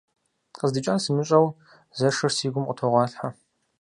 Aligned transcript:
КъыздикӀар 0.57 0.99
сымыщӀэу 1.03 1.47
зэшыр 1.97 2.31
си 2.37 2.47
гум 2.53 2.65
къытогъуалъхьэ. 2.67 3.29